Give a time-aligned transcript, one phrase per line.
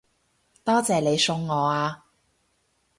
[0.63, 2.05] 多謝你送我啊